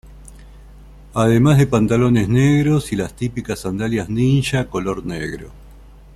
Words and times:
Además 1.13 1.59
de 1.59 1.67
pantalones 1.67 2.27
negros 2.27 2.91
y 2.91 2.95
las 2.95 3.13
típicas 3.15 3.59
sandalias 3.59 4.09
ninja 4.09 4.65
color 4.67 5.05
negro. 5.05 5.51